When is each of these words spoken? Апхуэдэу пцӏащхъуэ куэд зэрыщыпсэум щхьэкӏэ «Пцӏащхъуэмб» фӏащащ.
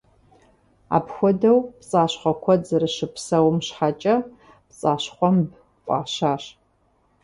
Апхуэдэу 0.97 1.57
пцӏащхъуэ 1.77 2.33
куэд 2.43 2.61
зэрыщыпсэум 2.67 3.57
щхьэкӏэ 3.65 4.15
«Пцӏащхъуэмб» 4.69 5.47
фӏащащ. 5.85 6.43